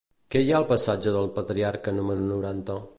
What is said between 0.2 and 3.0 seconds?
Què hi ha al passatge del Patriarca número noranta?